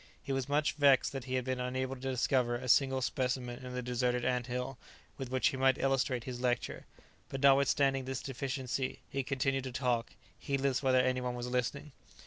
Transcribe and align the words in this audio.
He 0.23 0.31
was 0.31 0.49
much 0.49 0.73
vexed 0.73 1.11
that 1.11 1.25
he 1.25 1.35
had 1.35 1.45
been 1.45 1.59
unable 1.59 1.93
to 1.93 2.01
discover 2.09 2.55
a 2.55 2.67
single 2.67 3.03
specimen 3.03 3.63
in 3.63 3.75
the 3.75 3.83
deserted 3.83 4.25
anthill 4.25 4.79
with 5.15 5.29
which 5.29 5.49
he 5.49 5.57
might 5.57 5.77
illustrate 5.77 6.23
his 6.23 6.41
lecture, 6.41 6.87
but 7.29 7.39
notwithstanding 7.43 8.05
this 8.05 8.23
deficiency 8.23 9.01
he 9.11 9.21
continued 9.21 9.65
to 9.65 9.71
talk, 9.71 10.13
heedless 10.39 10.81
whether 10.81 10.99
any 11.01 11.21
one 11.21 11.35
was 11.35 11.49
listening. 11.49 11.91